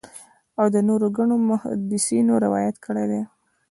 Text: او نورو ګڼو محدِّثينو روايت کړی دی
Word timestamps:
او 0.59 0.67
نورو 0.87 1.07
ګڼو 1.17 1.35
محدِّثينو 1.49 2.33
روايت 2.45 2.75
کړی 2.85 3.05
دی 3.11 3.21